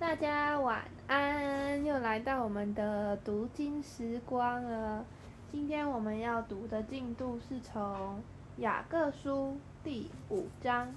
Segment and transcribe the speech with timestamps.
[0.00, 5.04] 大家晚安，又来到我们的读经时光了。
[5.52, 8.18] 今天我们要读的进度是从
[8.56, 10.88] 雅各书第五章。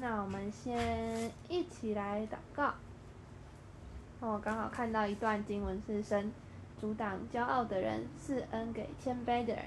[0.00, 2.72] 那我们先一起来祷告。
[4.20, 6.32] 我刚好看到一段经文是神
[6.80, 9.62] 阻挡骄傲的人，赐恩给谦卑的人。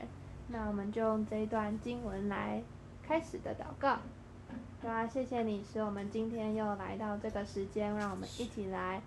[0.48, 2.64] 那我们就用这一段经文来
[3.04, 4.00] 开始的祷告。
[4.82, 9.02] 主啊，谢谢你使我们今天又来到这个时间，让我们一起来，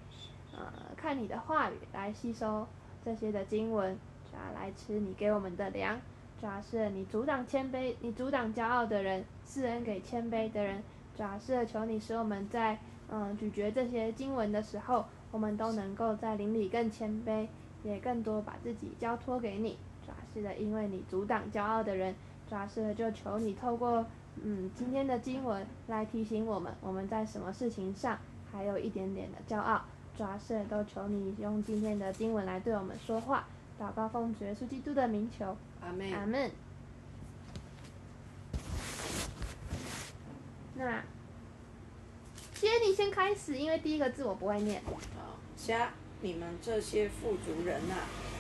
[0.55, 2.67] 呃，看你的话语，来吸收
[3.03, 3.97] 这些的经文，
[4.31, 5.99] 主啊，来吃你给我们的粮。
[6.39, 10.83] 主啊，是你阻挡谦卑，你阻挡骄傲的人，赐恩给谦卑的人。
[11.17, 12.79] 主啊，是求你使我们在
[13.09, 17.49] 嗯咀嚼这些经文的时候，我们都能够在灵里更谦卑，
[17.83, 19.79] 也更多把自己交托给你。
[20.05, 22.15] 主啊，是的，因为你阻挡骄傲的人。
[22.53, 24.05] 主啊，是，就求你透过。
[24.43, 28.19] 嗯，今天的经文来提醒我们，我们在什么事情上
[28.53, 29.83] 还有一点点的骄傲。
[30.15, 33.47] 主要是都求你用今天的经文来对我们说话。
[33.81, 36.13] 祷告奉主耶稣基督的名求，阿门。
[36.13, 36.51] 阿门。
[40.75, 41.03] 那，
[42.55, 44.83] 先你先开始，因为第一个字我不会念。
[44.85, 45.89] 好，虾
[46.21, 47.95] 你们这些富足人呐，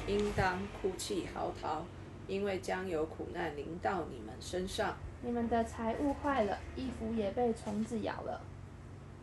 [0.07, 1.81] 应当哭泣嚎啕，
[2.33, 4.97] 因为将有苦难临到你们身上。
[5.21, 8.41] 你们的财物坏了，衣服也被虫子咬了。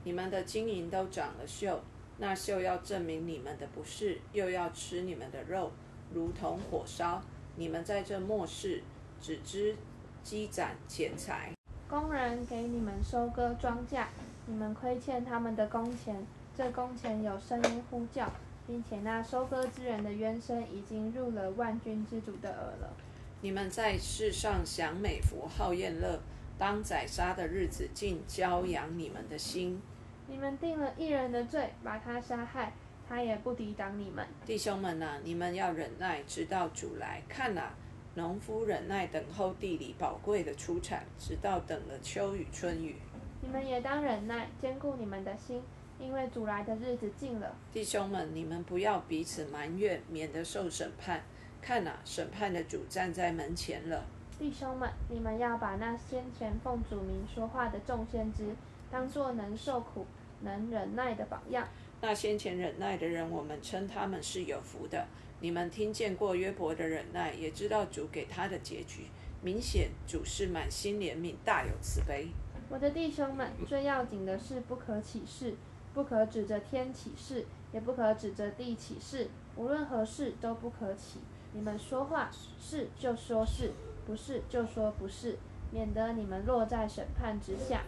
[0.04, 1.76] 你们的金银都长了锈，
[2.20, 5.72] 那锈要证明你们的不是，又要吃你们的肉，
[6.14, 7.20] 如同火烧。
[7.56, 8.84] 你们在这末世
[9.20, 9.76] 只知
[10.22, 11.52] 积攒钱财。
[11.90, 14.06] 工人给你们收割庄稼，
[14.46, 16.24] 你们亏欠他们的工钱，
[16.56, 18.32] 这工钱有声音呼叫，
[18.70, 22.94] 并且那收割之人的冤声已经入了万军之主的耳了。
[23.42, 26.20] 你们在世上享美福、好宴乐，
[26.56, 29.82] 当宰杀的日子，竟骄养你们的心。
[30.28, 32.72] 你们定了一人的罪，把他杀害，
[33.08, 34.24] 他也不抵挡你们。
[34.46, 37.24] 弟兄们呐，你们要忍耐，直到主来。
[37.28, 37.72] 看呐，
[38.14, 42.98] 农夫忍耐等候地里宝贵的出产，直到等了秋雨春雨。
[43.42, 45.60] 你们也当忍耐，兼顾你们的心，
[46.00, 47.56] 因为主来的日子近了。
[47.74, 51.22] 弟兄们，你们不要彼此埋怨，免得受审判。
[51.62, 54.06] 看呐，审判的主站在门前了。
[54.40, 58.56] 弟兄们，你们要把那先前奉主名说话的众先知，
[58.90, 60.06] 当作能受苦、
[60.42, 61.68] 能忍耐的榜样。
[62.00, 65.06] 那先前忍耐的人，我们称他们是有福的。
[65.42, 69.08] 你们听见过约伯的忍耐，也知道主给他的结局。
[69.42, 72.30] 明显主是满心怜悯，大有慈悲。
[72.70, 75.56] 我的弟兄们，最要紧的是不可起誓，
[75.94, 81.20] 不可指着天起誓，也不可指着地起誓，无论何事都不可起。
[81.54, 82.30] 你们说话
[82.60, 83.72] 是就说是
[84.06, 85.38] 不是就说不是，
[85.72, 87.82] 免得你们落在审判之下。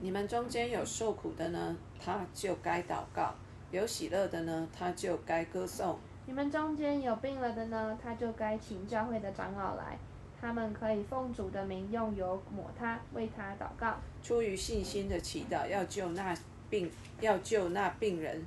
[0.00, 3.34] 你们中间有受苦的呢，他就该祷告；
[3.70, 5.98] 有喜乐的呢，他就该歌颂。
[6.26, 9.98] 你们中间有病了的呢，他就该请教会的长老来，
[10.40, 13.96] 他们可以奉主的名用油抹他，为他祷告。
[14.22, 16.34] 出于信心的祈祷，要救那
[16.70, 18.46] 病，要救那病人，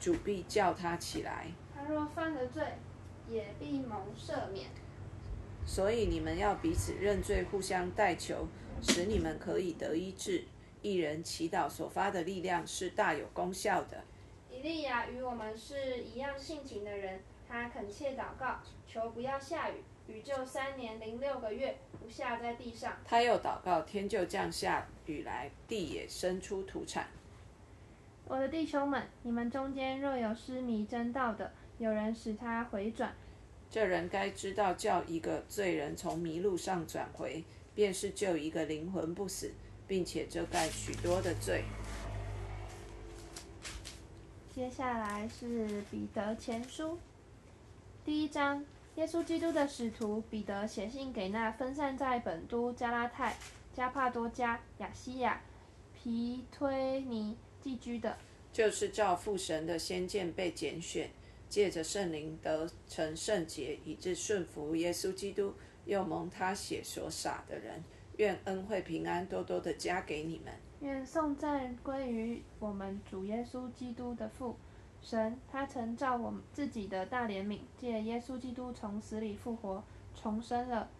[0.00, 1.48] 主必叫他起来。
[1.74, 2.62] 他若犯了罪，
[3.28, 4.68] 也必蒙赦免。
[5.66, 8.46] 所以你们要彼此认罪，互相代求，
[8.80, 10.44] 使你们可以得医治。
[10.82, 14.04] 一人祈祷所发的力量是大有功效的。
[14.48, 19.74] 以利亚与我们是一样性情的人，他恳切祷告，求不要下雨，
[20.08, 22.96] 雨就三年零六个月不下在地上。
[23.04, 27.08] 他又祷告，天就降下雨来，地也生出土产。
[28.24, 33.14] 我的弟兄们，你们中间若有失迷真道的，有人使他回转，
[33.70, 39.52] 这人该知道叫一个罪人从迷路上转回，便是救一个灵魂不死，
[39.86, 41.64] 并且遮盖许多的罪。
[44.54, 46.98] 接下来是彼得前书
[48.04, 48.64] 第一章，
[48.96, 53.36] 耶稣基督的使徒彼得写信给那分散在本都、加拉太、
[53.74, 55.40] 加帕多加、亚西亚、
[55.94, 58.16] 皮推尼寄居的，
[58.52, 61.10] 就是照父神的先见被拣选。
[61.48, 65.54] 借着圣灵得成圣洁，以致顺服耶稣基督，
[65.84, 67.84] 又蒙他血所洒的人，
[68.16, 70.52] 愿恩惠平安多多的加给你们。
[70.80, 74.56] 愿颂赞归于我们主耶稣基督的父
[75.08, 79.80] 神，他曾照我们自己的大怜悯，借耶稣基督从死里复活，
[80.16, 80.90] 重生了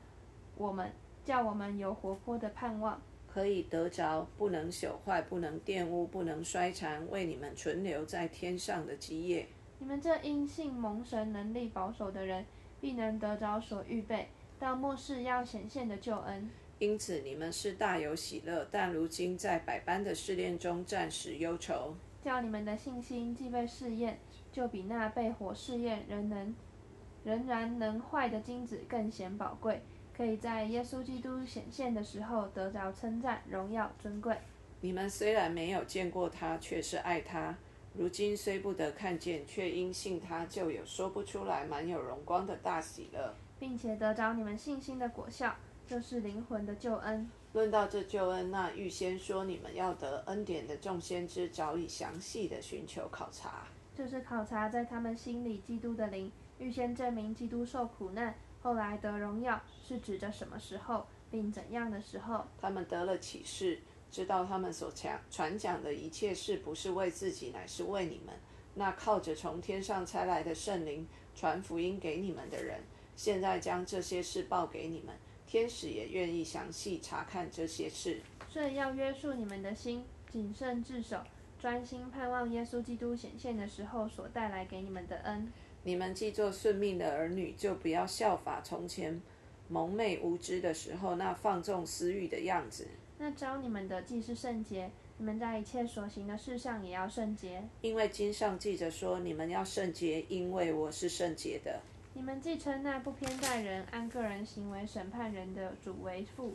[0.57, 0.93] 我们，
[1.25, 9.49] 叫我们有活泼的盼望，可以得着不能朽坏、不能玷污、不能衰残，为你们存留在天上的基业。
[9.81, 12.47] 你们这因信蒙神能力保守的人，
[12.81, 14.29] 必能得着所预备
[14.61, 16.49] 到末世要显现的救恩。
[16.79, 21.97] 因此你们是大有喜乐，但如今在百般的试炼中暂时忧愁。
[22.27, 24.19] 叫你们的信心既被试验，
[24.51, 26.53] 就比那被火试验仍能
[27.23, 29.81] 仍然能坏的金子更显宝贵，
[30.13, 34.37] 可以在耶稣基督显现的时候得着称赞、荣耀、尊贵。
[34.81, 37.55] 你们虽然没有见过他，却是爱他；
[37.95, 45.55] 如今虽不得看见，却因信他，就有说不出来满有荣光的大喜乐，并且得着你们信心的果效，
[45.87, 47.31] 就是灵魂的救恩。
[47.57, 53.67] 论到这救恩，那预先说你们要得恩典的众先知，早已详细的寻求考察，
[53.97, 62.45] 就是考察在他们心里基督的灵，预先证明基督受苦难，后来得荣耀，是指着什么时候，并怎样的时候。
[62.61, 63.81] 他们得了启示。
[64.11, 68.35] 知道他们所讲传讲的一切事，不是为自己，乃是为你们。
[68.75, 72.83] 那靠着从天上差来的圣灵传福音给你们的人，
[73.17, 75.15] 现在将这些事报给你们。
[75.57, 78.21] 天使也愿意详细查看这些事。
[78.47, 81.19] 所以要约束你们的心，谨慎自守，
[81.59, 85.51] 专心盼望耶稣基督显现的时候所带来给你们的恩。
[85.83, 89.19] 你们既做顺命的儿女，就不要效法从前
[89.69, 92.87] 蒙昧无知的时候那放纵私欲的样子。
[93.17, 97.65] 那招你们的既是圣洁，你们在一切所行的事上也要圣洁。
[97.81, 101.81] 因为经上记着说，你们要圣洁，因为我是圣洁的。
[102.17, 106.55] 你们既称那不偏待人、按个人行为审判人的主为父，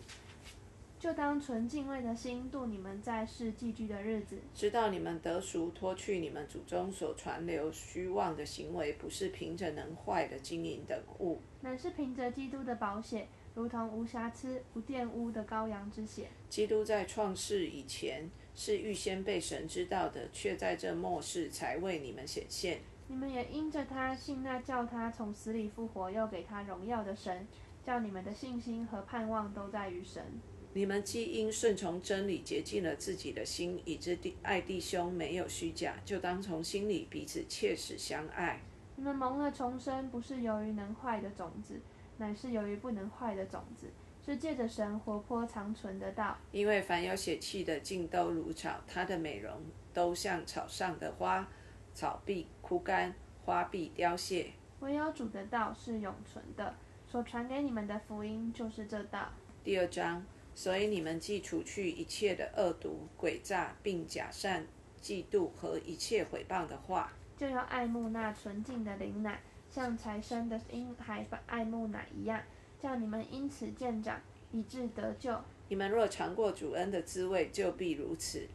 [1.00, 4.40] 就当存敬畏的心度你们在世寄居的日子。
[4.56, 13.28] 知道你们得赎，脱去你们祖宗所传流虚妄的行为，不是凭着能坏的金银等物，乃是凭着基督的宝血。
[13.54, 16.25] 如同无瑕疵、无玷污的羔羊之血。
[16.50, 22.80] 基督在创世以前是预先被神知道的，却在这末世才为你们显现。
[23.12, 27.46] 你们也因着他信那叫他从死里复活、又给他荣耀的神，
[27.84, 30.24] 叫你们的信心和盼望都在于神。
[30.72, 38.62] 你们既因顺从真理洁净了自己的心，以致弟爱弟兄没有虚假，就当从心里彼此切实相爱。
[38.96, 41.81] 你们蒙了重生，不是由于能坏的种子。
[42.16, 43.88] 乃是由于不能坏的种子，
[44.25, 46.38] 是借着神活泼长存的道。
[46.54, 49.52] 因为凡有血气的，尽都如草，它的美容
[49.94, 51.46] 都像草上的花，
[51.94, 54.52] 草必枯干，花必凋谢。
[54.80, 56.76] 唯有主的道是永存的，
[57.08, 59.30] 所传给你们的福音就是这道。
[59.64, 64.66] 第二章，所以你们既除去一切的恶毒、诡诈，并假善、
[65.02, 69.40] 嫉妒和一切毁谤的话，就要爱慕那纯净的灵奶。
[69.70, 72.42] 像才生的婴孩爱慕奶一样，
[72.78, 74.20] 叫你们因此渐长，
[74.52, 75.34] 以致得救。
[75.70, 78.46] 你们若尝过主恩的滋味，就必如此。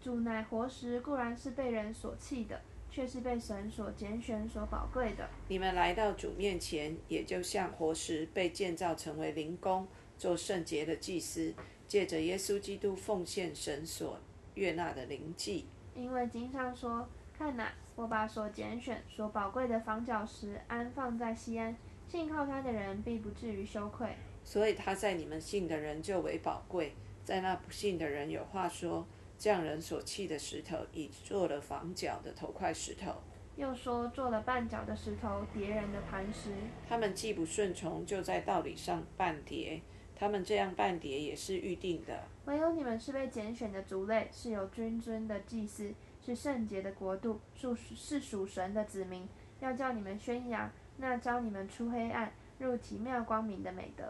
[0.00, 2.60] 主乃活石，固然是被人所弃的，
[2.90, 5.28] 却是被神所拣选、所宝贵的。
[5.48, 9.86] 你们来到主面前，也就像活石被建造成为灵宫，
[10.16, 11.54] 做圣洁的祭司，
[11.86, 14.18] 借着耶稣基督奉献神所
[14.54, 15.66] 悦纳的灵祭。
[15.94, 21.76] 因为经上说：“看哪。”我把所拣选、所宝贵的房角石安放在西安，
[22.08, 24.08] 信靠他的人必不至于羞愧。
[24.42, 29.06] 所以他在你们信的人就为宝贵，在那不信的人有话说：
[29.40, 33.10] 匠人所砌的石头，已做了房角的头块石头；
[33.56, 36.50] 又说做了绊脚的石头，叠人的磐石。
[36.86, 39.80] 他们既不顺从，就在道理上绊跌。
[40.14, 42.22] 他们这样半叠也是预定的。
[42.44, 45.90] 唯有你们是被拣选的族类，是有君尊的祭司。
[46.22, 49.26] 是圣洁的国度，属是属神的子民，
[49.60, 54.04] 要叫你们宣扬那招你们出黑暗入奇妙光明的美德。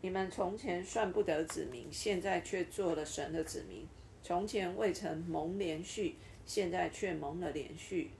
[0.00, 3.86] 你们从前算不得子民，现在却做了神的子民；
[4.26, 8.10] 从前未曾蒙连续，现在却蒙了连续。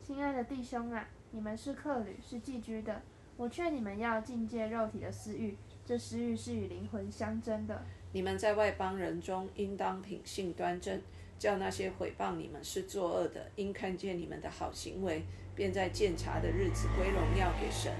[0.00, 3.02] 亲爱的弟兄啊，你们是客旅，是寄居的。
[3.36, 7.82] 我劝你们要禁戒肉体的私欲，这私欲是与灵魂相争的。
[8.12, 11.02] 你们在外邦人中，应当品性端正。
[11.36, 15.24] 叫那些毁谤你们是作恶的，因看见你们的好行为，
[15.56, 17.92] 便在鉴察的日子归荣耀给神。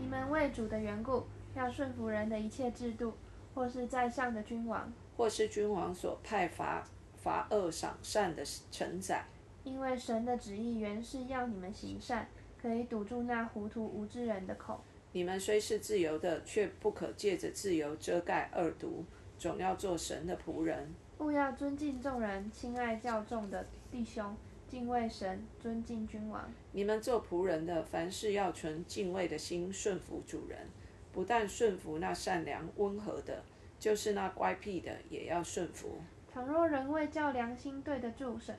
[0.00, 1.24] 你们为主的缘故，
[1.56, 3.14] 要顺服人的一切制度，
[3.52, 6.82] 或是在上的君王，或是君王所派罚
[7.14, 9.22] 罚恶赏善的承载。
[9.64, 12.26] 因为神的旨意原是要你们行善，
[12.58, 14.80] 可以堵住那糊涂无知人的口。
[15.12, 19.04] 你们虽是自由的，却不可借着自由遮盖恶毒，
[19.38, 20.90] 总要做神的仆人。
[21.18, 24.34] 勿要尊敬众人，亲爱较重的弟兄，
[24.66, 26.50] 敬畏神，尊敬君王。
[26.72, 30.66] 你们做仆人的，凡事要存敬畏的心，顺服主人。
[31.12, 33.44] 不但顺服那善良温和的，
[33.80, 35.98] 就是那乖僻的，也要顺服。
[36.32, 38.54] 倘若人为叫良心对得住神，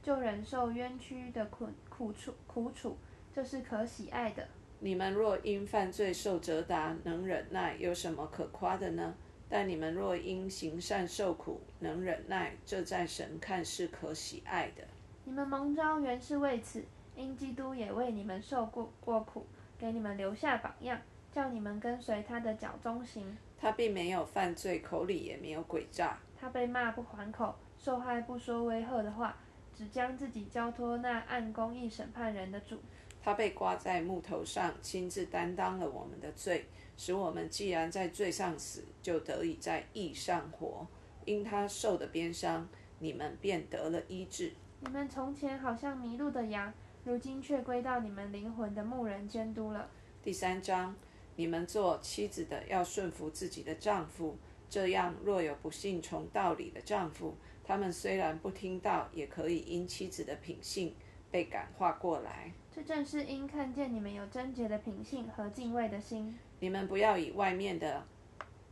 [0.00, 2.96] 就忍受冤屈的苦苦处苦楚，
[3.34, 4.46] 这是可喜爱的。
[4.78, 9.14] 你们若因犯罪受责打，能忍耐，有什么可夸的呢？
[9.48, 14.84] 但你们若因行善受苦，能忍耐，这在神看是可喜爱的。
[15.24, 16.84] 你们蒙召原是为此，
[17.16, 19.46] 因基督也为你们受过过苦，
[19.78, 21.00] 给你们留下榜样，
[21.32, 23.36] 叫你们跟随他的脚中行。
[23.58, 26.18] 他并没有犯罪，口里也没有诡诈。
[26.38, 29.36] 他被骂不还口，受害不说威吓的话，
[29.74, 32.78] 只将自己交托那按公义审判人的主。
[33.22, 40.86] 他被挂在木头上，亲自担当了我们的罪，使我们既然在罪上死，就得以在义上活。
[41.24, 42.68] 因他受的鞭伤，
[43.00, 44.52] 你们便得了医治。
[44.78, 46.72] 你们从前好像迷路的羊，
[47.02, 49.88] 如今却归到你们灵魂的牧人监督了。
[50.22, 50.94] 第三章，
[51.36, 54.36] 你们做妻子的要顺服自己的丈夫，
[54.68, 60.94] 这样若有不信从道理的丈夫，他们虽然不听到，也可以因妻子的品性
[61.30, 62.52] 被感化过来。
[62.74, 66.38] 这正是因看见你们有贞洁的品性和敬畏的心。
[66.60, 68.02] 你们不要以外面的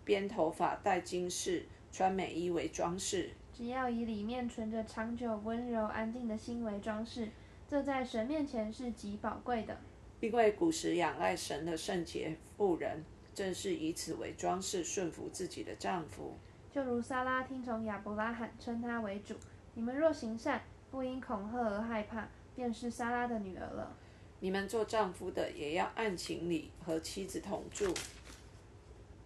[0.04, 7.28] 编头发、戴金饰、穿美衣为装饰，只要以里面存着长久、温柔、安静的心为装饰，
[7.68, 9.78] 这在神面前是极宝贵的。
[10.25, 13.04] 因为古时仰赖神的圣洁妇人，
[13.35, 16.33] 正是以此为装饰，顺服自己的丈夫。
[16.73, 19.35] 就如撒拉听从亚伯拉罕，称他为主。
[19.75, 22.26] 你们若行善，不因恐吓而害怕。
[22.57, 23.95] 便是莎拉的女儿了。
[24.40, 27.93] 你们做丈夫的也要按情理和妻子同住，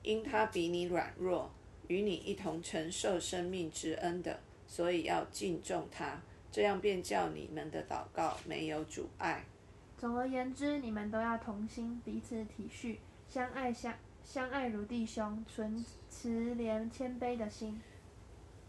[0.02, 1.49] 因她比你软弱，
[1.87, 9.45] 与你一同承受生命之恩的，所以要敬重她，这样便叫你们的祷告没有阻碍。
[9.99, 12.97] 总而言之，你们都要同心，彼此体恤，
[13.28, 17.81] 相爱相相爱如弟兄，存慈怜谦卑的心。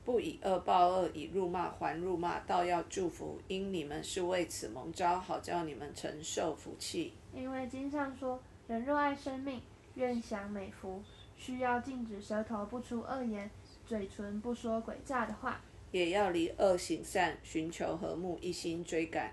[0.03, 7.13] 不以恶报恶，以辱骂还辱骂，倒要祝福，因你们是为此蒙召，好叫你们承受福气。
[7.31, 9.61] 因为经上说：“人若爱生命，
[9.93, 11.03] 愿享美福。”
[11.37, 13.49] 需要禁止舌头不出恶言，
[13.85, 19.31] 嘴唇不说诡诈的话，也要离恶行善，寻求和睦，一心追赶。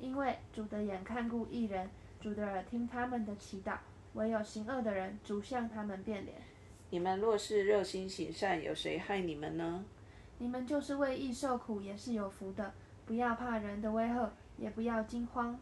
[0.00, 1.88] 因为主的眼看顾一人，
[2.20, 3.76] 主的耳听他们的祈祷。
[4.14, 6.36] 唯有行恶的人，主向他们变脸。
[6.90, 9.84] 你们若是热心行善，有谁害你们呢？
[10.38, 12.72] 你们就是为义受苦，也是有福的。
[13.04, 15.58] 不要怕人的威吓，也不要惊慌。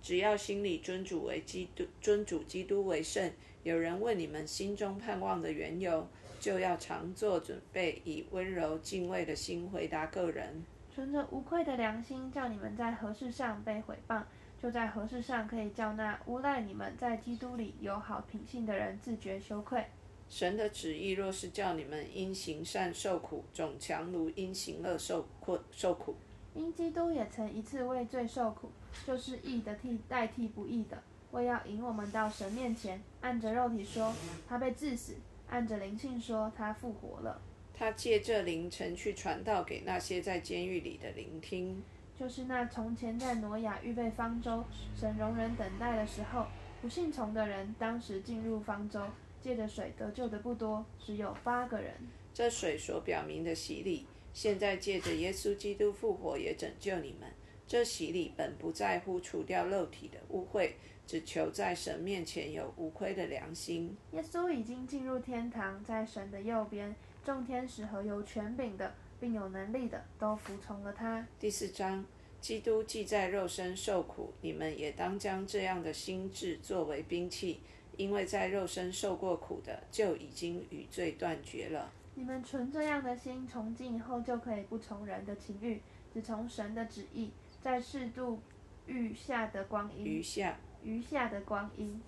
[0.00, 3.30] 只要心里尊主为基督，尊主基督为圣。
[3.64, 6.08] 有人问你们心中盼望的缘由，
[6.40, 10.64] 就要常做准备，以温柔敬畏的心回答个人。
[10.98, 14.20] 存着无愧的良心，叫你们在何事上被毁谤，
[14.60, 19.84] 就在何事上可以叫那诬赖你们在基督里有好品性的人自觉羞愧。
[20.28, 26.16] 神的旨意若是叫你们因行善受苦，总强如因行恶受困受苦。
[26.54, 28.68] 因基督也曾一次为罪受苦，
[29.06, 31.00] 就是义的替代替不义的，
[31.30, 33.00] 为要引我们到神面前。
[33.20, 34.12] 按着肉体说，
[34.48, 35.12] 他被致死；
[35.48, 37.40] 按着灵性说，他复活了。
[37.78, 41.80] 他借这凌晨去传道给那些在监狱里的聆听，
[42.18, 44.64] 就是那从前在挪亚预备方舟，
[44.96, 46.46] 神容忍等待的时候，
[46.82, 49.00] 不信从的人，当时进入方舟。
[49.40, 51.94] 借着水得救的不多，只有八个人。
[52.34, 54.04] 这水所表明的洗礼，
[54.34, 57.30] 现在借着耶稣基督复活也拯救你们。
[57.64, 60.72] 这洗礼本不在乎除掉肉体的污秽，
[61.06, 63.96] 只求在神面前有无愧的良心。
[64.10, 66.92] 耶稣已经进入天堂，在神的右边，
[67.28, 71.26] 众天使和有权柄的，并有能力的，都服从了他。
[71.38, 72.02] 第四章，
[72.40, 77.60] 基督既在肉身受苦，你们也当将这样的心智作为兵器。
[77.98, 81.92] 因为在肉身受过苦的，就已经与罪断绝了。
[82.14, 87.30] 你们存这样的心，从今以后就可以不从人的情欲，只从神的旨意，
[87.60, 88.40] 在适度
[88.86, 90.02] 余下的光阴。
[90.02, 90.56] 余下。
[90.82, 92.00] 余下的光阴。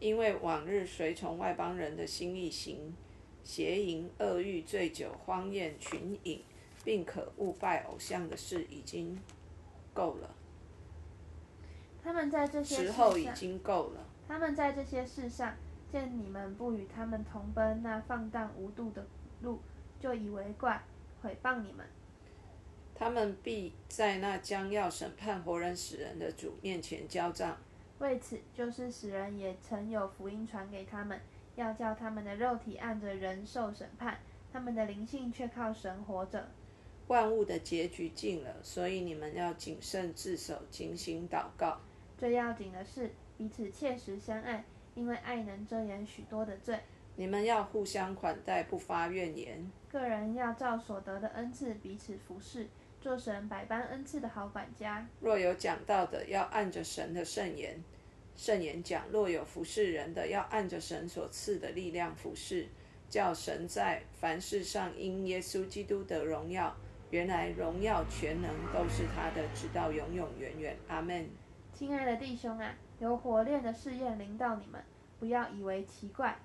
[0.00, 2.92] 因为往日随从外邦人的心意行
[3.42, 6.42] 邪淫、恶欲、醉酒、荒宴、群饮，
[6.84, 9.18] 并可误拜偶像的事，已经
[9.92, 10.34] 够了。
[12.02, 14.06] 他们在这些时候已经够了。
[14.26, 15.54] 他们在这些事上
[15.90, 19.04] 见你们不与他们同奔那放荡无度的
[19.42, 19.60] 路，
[19.98, 20.82] 就以为怪，
[21.20, 21.84] 毁谤你们。
[22.94, 27.56] 他们必在那将要审判活人死人的主面前交账。
[27.98, 31.20] 为此，就是死人也曾有福音传给他们，
[31.56, 34.18] 要叫他们的肉体按着人受审判，
[34.52, 36.48] 他们的灵性却靠神活着。
[37.08, 41.80] 万物的结局近了，所以你们要谨慎自守，警醒祷告。
[42.16, 43.10] 最要紧的是。
[43.38, 44.62] 彼此切实相爱，
[44.94, 46.78] 因为爱能遮掩许多的罪。
[47.16, 49.66] 你们要互相款待，不发怨言。
[49.90, 52.68] 个人要照所得的恩赐彼此服侍，
[53.00, 55.08] 做神百般恩赐的好管家。
[55.20, 57.82] 若有讲道的，要按着神的圣言，
[58.40, 62.66] 圣言讲：若有服侍人的，要按着神所赐的力量服侍，
[63.06, 66.74] 叫神在凡事上因耶稣基督的荣耀。
[67.10, 70.74] 原来荣耀全能都是他的，直到永永远远。
[70.88, 71.28] 阿门。
[71.74, 74.82] 亲爱的弟兄啊，有火炼的试验临到你们，
[75.18, 76.38] 不要以为奇怪，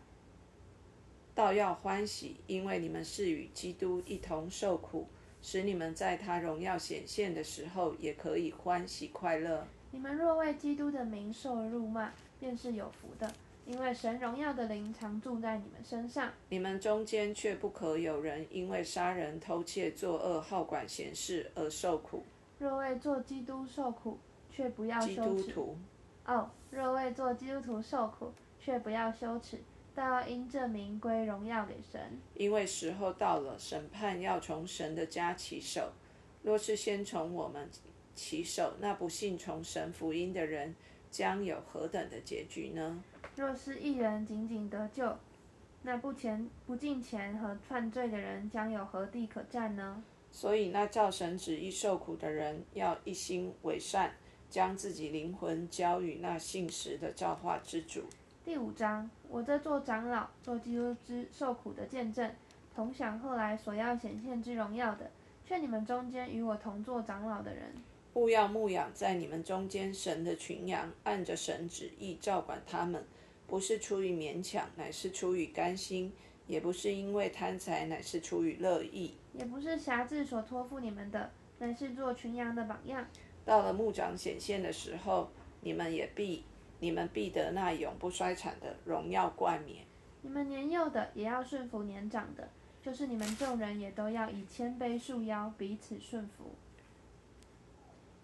[1.34, 5.08] 倒要欢喜，因为你们是与基督一同受苦，
[5.42, 9.66] 使你们在他荣耀显现的时候，也可以欢喜快乐。
[9.96, 13.32] 你们若为基督的名受辱骂，便是有福的，
[13.66, 16.34] 因为神荣耀的灵常住在你们身上。
[16.50, 22.22] 你们中间却不可有人因为杀人、偷窃、作恶、好管闲事而受苦。
[22.60, 24.20] 若为做基督受苦，
[24.52, 25.44] 却不要基羞耻。
[25.44, 25.78] 督徒，
[26.26, 29.62] 哦，若为做基督徒受苦，却不要羞耻，
[29.96, 32.02] 倒要因这名归荣耀给神。
[32.34, 35.94] 因为时候到了，审判要从神的家起手。
[36.44, 37.68] 若是先从我们
[38.16, 40.74] 起手，那不信从神福音的人
[41.12, 43.04] 将有何等的结局呢？
[43.36, 45.18] 若是一人仅仅得救，
[45.84, 50.04] 那不钱不敬钱和犯罪的人将有何地可占呢？
[50.32, 54.14] 所以那照神旨意受苦的人，要一心为善，
[54.50, 58.04] 将自己灵魂交与那信实的造化之主。
[58.44, 62.30] 第五章，我这做长老、做基督之受苦的见证，
[62.74, 65.10] 同享后来所要显现之荣耀的，
[65.46, 67.74] 劝你们中间与我同做长老的人，
[68.16, 73.04] 勿要牧养在你们中间神的群羊，按着神旨意照管他们，
[73.46, 76.10] 不是出于勉强，乃是出于甘心；
[76.48, 79.16] 也不是因为贪财，乃是出于乐意。
[79.34, 81.30] 也不是辖制所托付你们的，
[81.60, 83.06] 乃是做群羊的榜样。
[83.44, 85.30] 到了牧长显现的时候，
[85.60, 86.46] 你们也必
[86.80, 89.86] 你们必得那永不衰产的荣耀冠冕。
[90.22, 92.48] 你们年幼的也要顺服年长的，
[92.82, 96.56] 就是你们众人也都要以谦卑束腰，彼此顺服。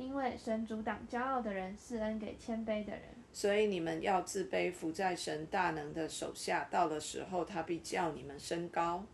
[0.01, 3.01] 因为神阻挡骄傲的人，施恩给谦卑的人。
[3.31, 6.67] 所以你们要自卑，伏在神大能的手下。
[6.72, 9.05] 到了时候，他必叫你们升高。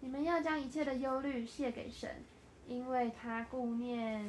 [0.00, 2.08] 你们要将一切的忧虑卸给神，
[2.66, 4.26] 因为他顾念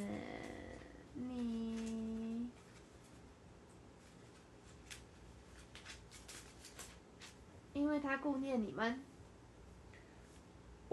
[1.13, 2.50] 你。
[7.74, 9.01] 因为他顾念你们，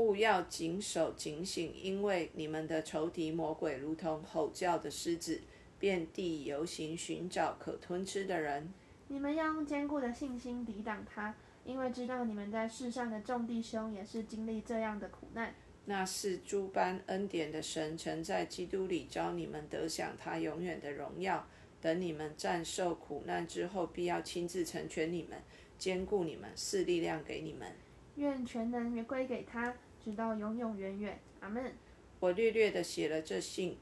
[0.00, 5.42] 勿要谨守警醒，因为你们的仇敌魔鬼如同吼叫的狮子，
[5.78, 8.72] 遍地游行，寻找可吞吃的人。
[9.08, 11.34] 你们要用坚固的信心抵挡他，
[11.66, 15.54] 因为知道你们在世上的众弟兄也是经历这样的苦难。
[15.84, 21.46] 那是诸般恩典的神，曾在基督里教你们得享他永远的荣耀。
[21.82, 25.38] 等你们战胜苦难之后，必要亲自成全你们，
[25.76, 27.68] 兼顾你们，赐力量给你们。
[28.16, 31.18] 愿全能归给他，直到永永远远。
[31.40, 31.72] 阿门。
[32.20, 33.78] 我略略的写了这信，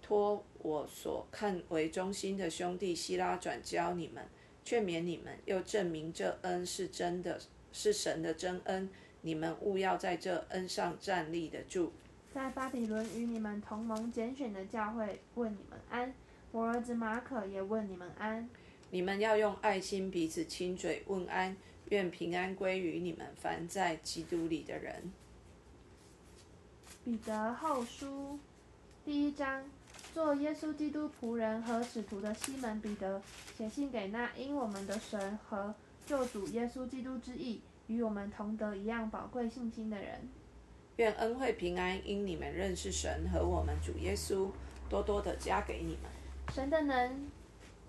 [0.00, 4.26] 托我所看为忠心的兄弟希拉转交你们，
[4.64, 7.38] 劝勉你们，又证明这恩是真的，
[7.72, 8.88] 是神的真恩。
[9.20, 11.92] 你们务要在这恩上站立得住。
[12.34, 16.12] 在巴比伦与你们同盟拣选的教会问你们安，
[16.50, 18.48] 我儿子马可也问你们安。
[18.90, 21.54] 你们要用爱心彼此亲嘴问安，
[21.90, 25.12] 愿平安归于你们凡在基督里的人。
[27.04, 28.38] 彼得后书
[29.04, 29.64] 第一章，
[30.14, 33.20] 做耶稣基督仆人和使徒的西门彼得，
[33.58, 35.74] 写信给那因我们的神和
[36.06, 40.28] 救主耶稣基督之意，与我们同得一样宝贵信心的人。
[40.96, 44.48] 愿恩惠平安因你们认识神和我们主耶稣，
[44.88, 46.08] 多多的加给你们。
[46.54, 47.26] 神的能，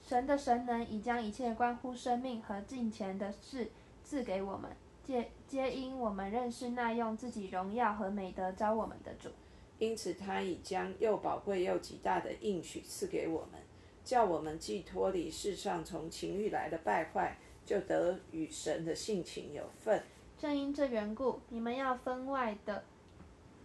[0.04, 3.70] 神的神能已将一切关乎生命和金钱的事
[4.04, 4.72] 赐给我们，
[5.06, 9.30] 皆皆因我们认识那用自己荣耀和美德招我们的主。
[9.80, 13.60] 因此，他已将又宝贵又极大的应许赐给我们，
[14.06, 20.02] 叫我们既脱离世上从情欲来的败坏，就得与神的性情有份。
[20.40, 22.84] 正因这缘故，你们要分外的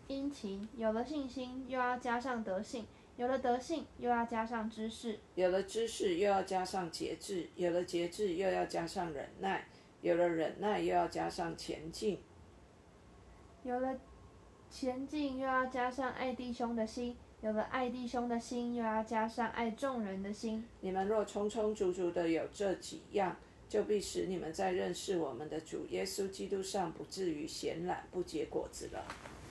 [0.09, 2.83] 殷勤，有了信心，又要加上德性；
[3.17, 9.61] 有了德性，又要加上知识；有了知识，又要加上节制；有了节制，又要加上忍耐；
[10.01, 12.19] 有了忍耐，又要加上前进；
[13.65, 13.99] 有了
[14.71, 20.65] 前进，又要加上爱弟兄的心；有了爱弟兄的心，又要加上爱众人的心。
[20.81, 23.37] 你们若充充足足的有这几样，
[23.69, 29.05] 就必使你们在认识我们的主耶稣基督上，不至于闲懒不结果子了。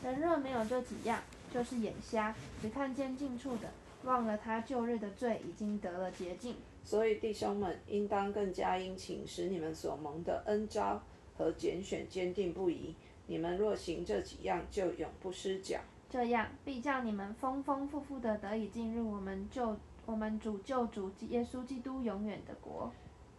[0.04, 1.22] 人若没有这几样，
[1.54, 3.70] 就是眼瞎，只看见近处的，
[4.06, 6.56] 忘了他旧日的罪已经得了洁净。
[6.88, 11.04] 所以弟兄们，应当更加殷勤，使你们所蒙的恩招
[11.38, 12.96] 和拣选坚定不移。
[13.26, 15.82] 你们若行这几样，就永不失脚。
[16.10, 22.90] 这样必叫你们丰丰富富的得以进入我们救我们主救主耶稣基督永远的国。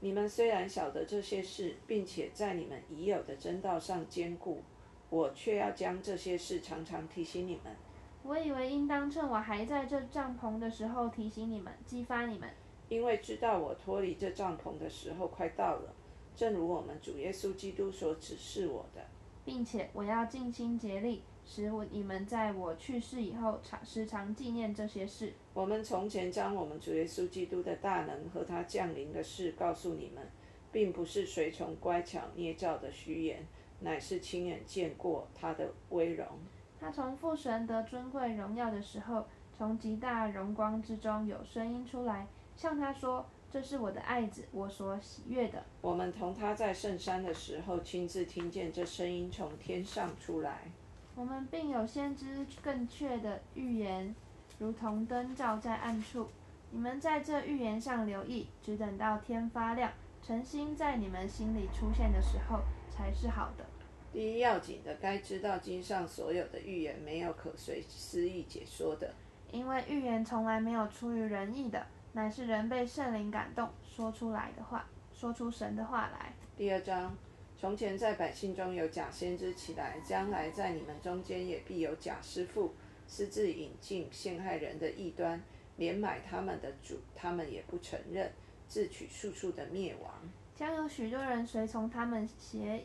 [0.00, 4.60] 你们虽然晓得这些事，并且在你们已有的真道上坚固，
[5.08, 7.74] 我却要将这些事常常提醒你们。
[8.22, 12.46] 我以为应当趁我还在这帐篷的时候提醒你们，激发你们，
[12.88, 15.94] 因为知道我脱离这帐篷的时候快到了，
[16.34, 19.02] 正如我们主耶稣基督所指示我的。
[19.44, 25.32] 并且我要尽心竭力，使我你们在我去世以后常时常纪念这些事。
[25.54, 30.22] 我们从前将我们主耶稣基督的大能和他降临的事告诉你们，
[30.70, 33.46] 并不是随从乖巧捏造的虚言，
[33.80, 36.26] 乃是亲眼见过他的威荣。
[36.78, 39.24] 他从父神得尊贵荣耀的时候，
[39.56, 42.26] 从极大荣光之中有声音出来，
[42.58, 50.62] 向他说：“这是我的爱子，我所喜悦的。”我们同他在圣山的时候，亲自听见这声音从天上出来。
[51.14, 54.12] 我们并有先知更确的预言，
[54.58, 56.26] 如同灯照在暗处。
[56.72, 62.58] 你们在这预言上留意，只等到天发亮，诚心在你们心里出现的时候，
[62.90, 63.64] 才是好的。
[64.12, 69.14] 第一要紧的，该知道经上所有的预言没有可随私意解说的，
[69.52, 76.32] 因为预言从来没有出于人意的，乃是人被圣灵感动说出来的话，说出神的话来。
[76.56, 77.16] 第二章，
[77.56, 82.74] 从前在百姓中有假先知起来，将来在你们中间也必有假师傅，
[83.06, 85.40] 私自引进陷害人的异端，
[85.76, 88.32] 连买他们的主，他们也不承认，
[88.66, 90.12] 自取速速的灭亡。
[90.56, 92.84] 将有许多人随从他们邪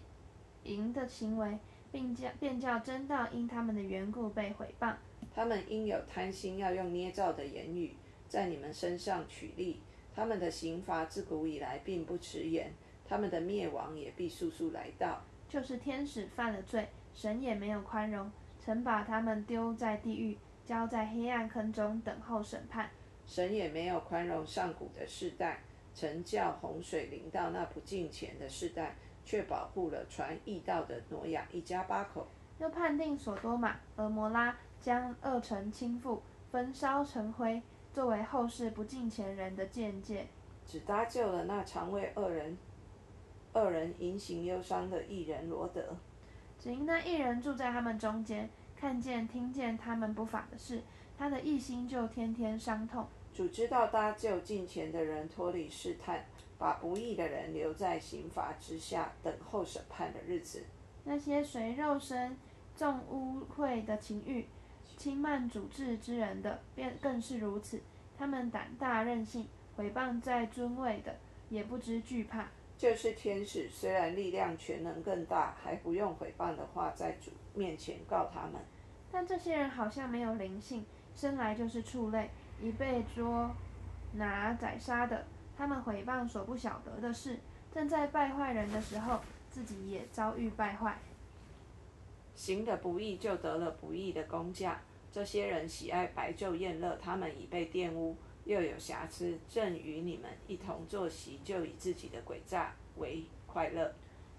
[0.64, 1.58] 淫的行为，
[1.92, 4.94] 并叫便叫真道因他们的缘故被毁谤。
[5.34, 7.96] 他们因有贪心，要用捏造的言语
[8.34, 9.80] 在你们身上取利。
[10.16, 12.74] 他们的刑罚自古以来并不迟延，
[13.08, 15.22] 他们的灭亡也必速速来到。
[15.48, 22.90] 就是天使犯了罪，神也没有宽容，曾把他们丢在地狱，交在黑暗坑中等候审判。
[23.28, 25.60] 神也没有宽容上古的世代，
[25.94, 32.28] 曾叫洪水临到那不敬虔的世代，却保护了传义道的挪亚一家八口。
[32.58, 36.20] 又判定索多玛、俄摩拉将二城倾覆，
[36.52, 37.62] 焚烧成灰，
[37.94, 40.26] 作为后世不敬虔人的见解。
[40.66, 42.58] 只搭救了那常为恶人、
[43.54, 45.96] 恶人隐行忧伤的艺人罗德。
[46.60, 50.82] 只因那一人住在他们中间，看见、听见他们不法的事，
[51.18, 53.06] 他的一心就天天伤痛。
[53.34, 56.26] 主知道搭救近前的人脱离试探，
[56.58, 60.64] 把不义的人留在刑罚之下，等候审判的日子。
[61.04, 62.38] 那些随肉身
[62.76, 64.46] 重污秽的情欲、
[64.98, 67.82] 轻慢主治之人的，便更是如此。
[68.18, 71.16] 他们胆大任性，毁谤在尊位的，
[71.50, 72.48] 也不知惧怕。
[72.78, 78.54] 就是天使，虽然力量全能更大，还不用毁谤的话，在主面前告他们。
[79.12, 82.30] 但这些人好像没有灵性，生来就是畜类，
[82.62, 83.50] 一被捉
[84.14, 85.26] 拿宰杀的。
[85.56, 87.38] 他们毁谤所不晓得的事，
[87.72, 90.98] 正在败坏人的时候，自己也遭遇败坏。
[92.36, 94.82] 行的不义，就得了不义的工价。
[95.12, 98.16] 这些人喜爱白昼宴乐，他们已被玷污，
[98.46, 103.94] 又有瑕疵，正与你们一同坐席，就以自己的诡诈为快乐。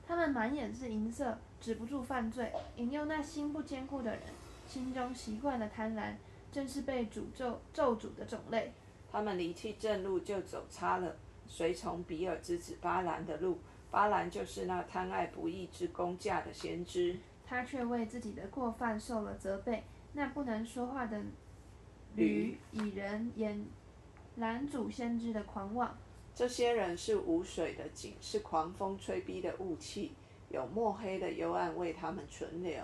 [0.07, 4.21] 他们满眼是银色，止不住犯罪，引诱那心不坚固的人，
[4.67, 6.15] 心中习惯了贪婪，
[6.51, 8.73] 正是被诅咒咒诅的种类。
[9.11, 13.59] 他们离弃正路，就走差了，随从比尔之子巴兰的路。
[13.91, 17.17] 巴兰就是那贪爱不义之工价的先知。
[17.47, 19.85] 他却为自己的过犯受了责备。
[20.13, 21.21] 那不能说话的
[22.15, 23.67] 驴以人言
[24.37, 25.97] 拦阻先知的狂妄。
[26.35, 30.13] 这些人是无水的井，是狂风吹逼的雾气，
[30.49, 32.83] 有墨黑的幽暗为他们存留。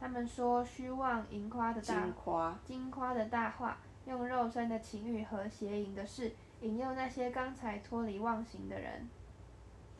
[0.00, 9.08] 他们说虚妄盈夸的大金夸，金夸的大话，用肉身的情欲和邪淫的事引诱那些刚才脱离妄行的人。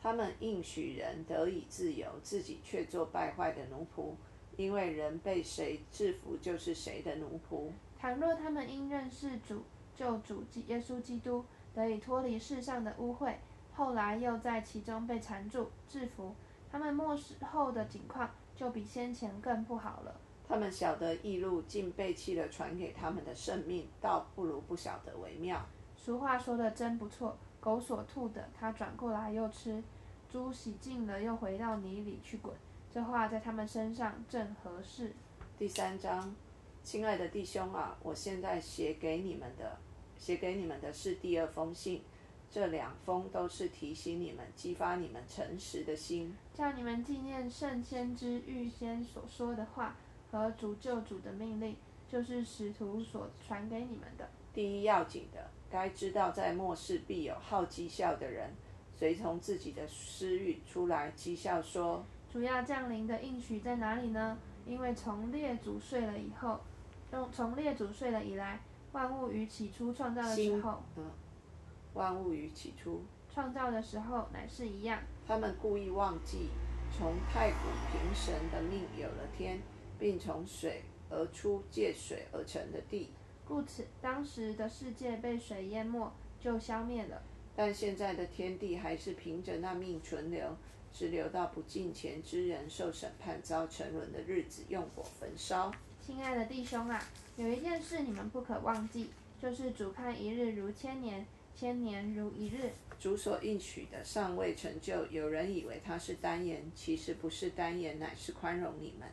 [0.05, 4.13] 他们应许人得以自由，自己却做败坏的奴仆。
[4.55, 7.71] 因为人被谁制服，就是谁的奴仆。
[7.99, 9.63] 倘若他们因认识主、
[9.97, 11.43] 救主基耶稣基督，
[11.75, 13.35] 得以脱离世上的污秽，
[13.73, 16.35] 后来又在其中被缠住、制服，
[16.71, 20.15] 他们末世后的景况就比先前更不好了。
[20.47, 25.65] 他们晓得异路，竟背弃了传给他们的圣命，倒不如不晓得为妙。
[25.97, 27.35] 俗话说的真不错，
[27.65, 29.81] 狗所吐的，它转过来又吃；
[30.31, 32.55] 猪洗净了，又回到泥里去滚。
[32.93, 35.15] 这话在他们身上正合适。
[35.57, 36.37] 第三章，
[36.83, 39.79] 亲爱的弟兄啊，我现在写给你们的，
[40.19, 42.03] 写给你们的是第二封信。
[42.51, 49.97] 这两封都是提醒你们、激发你们诚实的心，叫你们纪念圣先知预先所说的话
[50.31, 51.75] 和主救主的命令，
[52.07, 54.29] 就是使徒所传给你们的。
[54.53, 58.49] 第一要紧的，该知道在末世必有好讥笑的人，
[58.97, 64.39] 随从自己的私欲出来讥笑说：主要降临的应许在哪里呢？
[64.65, 66.61] 因为从列祖睡了以后，
[67.11, 68.61] 从从列祖睡了以来，
[68.93, 71.11] 万物于起初创造的时候，嗯，
[71.95, 75.01] 万物于起初，创造的时候乃是一样。
[75.27, 76.51] 他们故意忘记，
[76.97, 79.59] 从太古平神的命有了天，
[79.99, 83.11] 并从水而出，借水而成的地。
[83.47, 87.23] 故此，当时的世界被水淹没，就消灭了。
[87.55, 90.57] 但现在的天地还是凭着那命存留，
[90.93, 95.71] 直留到不敬虔之人受审判、遭沉沦的日子，用火焚烧。
[96.01, 97.03] 亲爱的弟兄啊，
[97.37, 102.71] 有一件事你们不可忘记，就是主看一日如千年，千年如一日。
[102.99, 109.09] 主所应许的尚未成就，有人以为他是单言，其实不是单言，乃是宽容你们，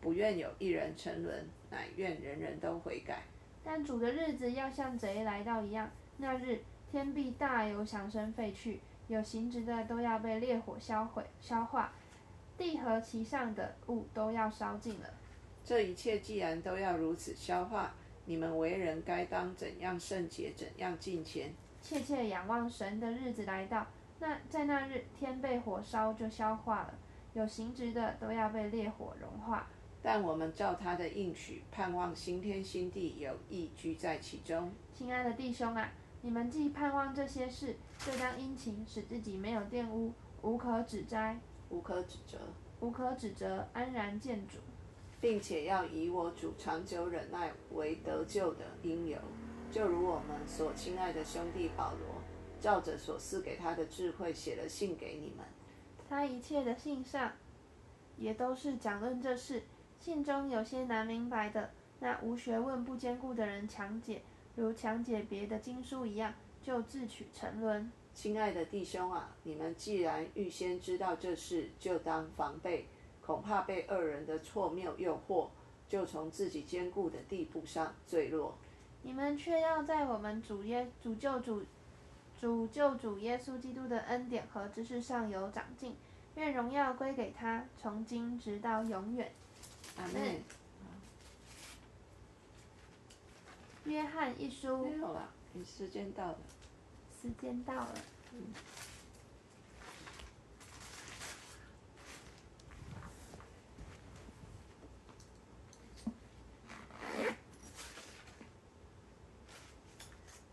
[0.00, 3.22] 不愿有一人沉沦，乃愿人人都悔改。
[3.64, 11.92] 但主的日子要像贼来到一样，那日天必大有响声废去，有形质的都要被烈火销毁、消化，
[12.58, 15.08] 地和其上的物都要烧尽了。
[15.64, 17.94] 这一切既然都要如此消化，
[18.26, 23.86] 你们为人该当怎样圣洁，怎样敬虔，切切仰望神的日子来到。
[24.20, 26.94] 那在那日，天被火烧就消化了，
[27.32, 29.66] 有形质的都要被烈火融化。
[30.04, 34.70] 但我们照他的应许，盼望新天新地，有义居在其中。
[34.92, 35.90] 亲爱的弟兄啊，
[36.20, 40.12] 你们既盼望这些事，就当殷勤，使自己没有玷污，
[40.42, 41.40] 无可指摘，
[41.70, 42.38] 无可指责，
[42.80, 44.58] 无可指责，安然见主。
[45.22, 49.18] 并且要以我主长久忍耐为得救的因由，
[49.70, 52.20] 就如我们所亲爱的兄弟保罗，
[52.60, 55.46] 照着所赐给他的智慧写了信给你们。
[56.06, 57.32] 他一切的信上，
[58.18, 59.62] 也都是讲论这事。
[60.04, 64.20] 信中有些难明白的，那无学问、不坚固的人强解，
[64.54, 66.30] 如强解别的经书一样，
[66.62, 67.90] 就自取沉沦。
[68.12, 72.86] 亲爱的弟兄啊，你们既然预先知道这事，就当防备，
[73.24, 75.48] 恐怕被恶人的错谬诱惑，
[75.88, 78.54] 就从自己坚固的地步上坠落。
[79.00, 81.62] 你们却要在我们主耶主救主
[82.38, 85.96] 主救主耶稣基督的恩典和知识上有长进。
[86.34, 89.32] 愿荣耀归给他，从今直到永远。
[89.96, 90.42] 阿妹，
[93.84, 96.38] 约翰一书，没有了，你时间到了。
[97.22, 97.94] 时间到了。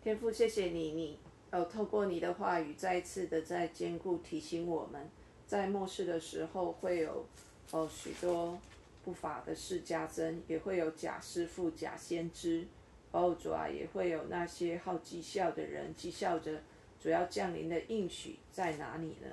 [0.04, 1.20] 天父，谢谢你，你
[1.52, 5.10] 哦，透过你的话语，再一次的在坚固提醒我们，
[5.46, 7.26] 在末世的时候会有
[7.72, 8.60] 哦许多
[9.04, 12.68] 不法的事加增，也会有假师傅、假先知，
[13.12, 16.62] 哦主啊，也会有那些好讥笑的人讥笑着
[17.00, 19.28] 主要降临的应许在哪里呢？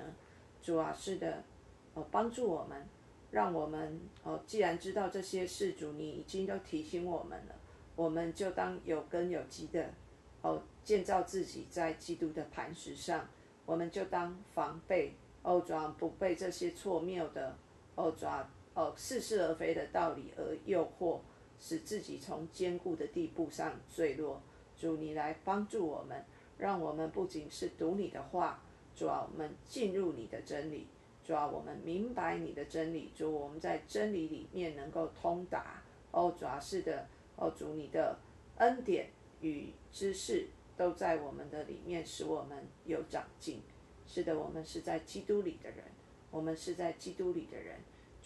[0.61, 1.43] 主啊，是的，
[1.93, 2.87] 哦帮助我们，
[3.31, 7.55] 让我们哦既然知道这些事，主你已经都提醒我们了，
[7.95, 9.93] 我们就当有根有基的。
[10.41, 13.27] 哦，建造自己在基督的磐石上，
[13.65, 17.53] 我们就当防备，哦，主啊，不被这些错谬的，
[17.95, 21.19] 哦，主啊，哦，似是而非的道理而诱惑，
[21.59, 24.41] 使自己从坚固的地步上坠落。
[24.77, 26.23] 主，你来帮助我们，
[26.57, 28.63] 让我们不仅是读你的话，
[28.95, 30.87] 主啊，我们进入你的真理，
[31.25, 35.83] 主啊，我们明白你的真理，主，我们在真理里面能够通达。
[36.11, 38.17] 哦，主啊，是的，哦，主你的
[38.59, 39.09] 恩典。
[39.41, 43.61] 与知识都在我们的里面，使我们有长进。
[44.07, 45.83] 是的，我们是在基督里的人，
[46.31, 47.77] 我们是在基督里的人。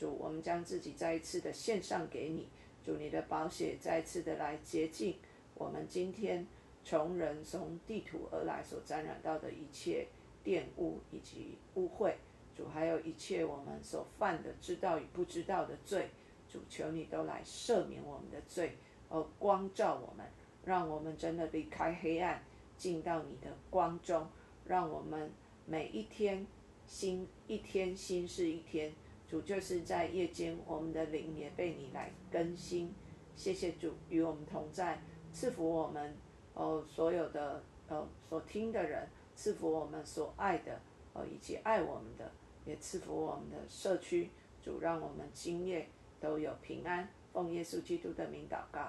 [0.03, 2.49] 主，我们将自己再一次的献上给你。
[2.83, 5.15] 主，你的宝血再一次的来洁净
[5.55, 6.45] 我们今天
[6.83, 10.05] 从人从地土而来所沾染到的一切
[10.43, 12.15] 玷污以及污秽。
[12.53, 16.09] 主，还有一切我们所犯的知道与不知道的罪。
[16.49, 18.75] 主，求你都来赦免我们的罪，
[19.07, 20.25] 而光照我们。
[20.65, 22.43] 让我们真的离开黑暗，
[22.77, 24.27] 进到你的光中。
[24.65, 25.31] 让我们
[25.65, 26.45] 每一天
[26.85, 28.91] 新一天新是一天。
[29.33, 32.93] 主就是在夜间，我们的灵也被你来更新。
[33.35, 36.15] 谢谢主与我们同在，赐福我们
[36.53, 40.79] 哦所有的哦所听的人，赐福我们所爱的
[41.13, 42.31] 哦以及爱我们的，
[42.63, 44.29] 也赐福我们的社区。
[44.61, 45.89] 主让我们今夜
[46.21, 47.09] 都有平安。
[47.33, 48.81] 奉耶稣基督的名祷告，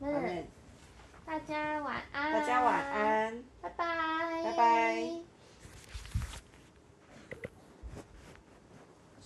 [0.00, 0.46] 阿门。
[1.26, 2.32] 大家晚安。
[2.32, 3.44] 大家晚安。
[3.60, 4.44] 拜拜。
[4.44, 5.33] 拜拜。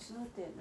[0.09, 0.55] 十二点了。